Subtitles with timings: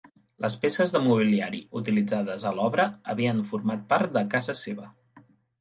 [0.43, 4.91] Les peces de mobiliari utilitzades a l'obra havien format part de casa seva.